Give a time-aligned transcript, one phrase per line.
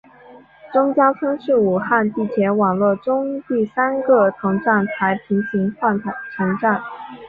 [0.73, 6.81] 钟家村是武汉地铁网络中第三个同站台平行换乘站。